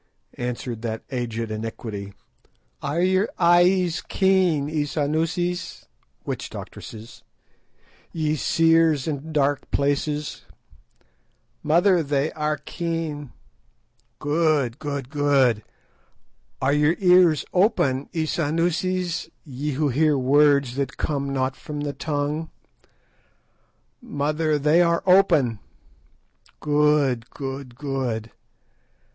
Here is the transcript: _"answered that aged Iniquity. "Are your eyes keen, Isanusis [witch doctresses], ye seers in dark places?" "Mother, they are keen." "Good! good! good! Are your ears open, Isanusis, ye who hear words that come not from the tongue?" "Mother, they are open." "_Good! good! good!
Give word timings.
_"answered 0.43 0.81
that 0.81 1.03
aged 1.11 1.51
Iniquity. 1.51 2.11
"Are 2.81 3.03
your 3.03 3.29
eyes 3.37 4.01
keen, 4.01 4.67
Isanusis 4.67 5.85
[witch 6.25 6.49
doctresses], 6.49 7.21
ye 8.11 8.35
seers 8.35 9.07
in 9.07 9.31
dark 9.31 9.69
places?" 9.69 10.41
"Mother, 11.61 12.01
they 12.01 12.31
are 12.31 12.57
keen." 12.57 13.31
"Good! 14.17 14.79
good! 14.79 15.11
good! 15.11 15.61
Are 16.59 16.73
your 16.73 16.95
ears 16.97 17.45
open, 17.53 18.09
Isanusis, 18.15 19.29
ye 19.43 19.73
who 19.73 19.89
hear 19.89 20.17
words 20.17 20.77
that 20.77 20.97
come 20.97 21.31
not 21.31 21.55
from 21.55 21.81
the 21.81 21.93
tongue?" 21.93 22.49
"Mother, 24.01 24.57
they 24.57 24.81
are 24.81 25.03
open." 25.05 25.59
"_Good! 26.59 27.29
good! 27.29 27.75
good! 27.75 28.31